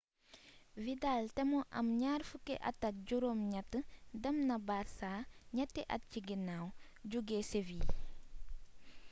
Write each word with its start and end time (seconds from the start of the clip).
vidal 0.85 1.23
te 1.35 1.43
mu 1.49 1.59
am 1.79 1.87
28-at 2.03 3.71
dem 4.21 4.37
na 4.47 4.57
barça 4.67 5.11
ñetti 5.55 5.81
at 5.95 6.01
ci 6.11 6.19
ginnaaw 6.27 6.65
jóge 7.11 7.39
seville 7.51 7.87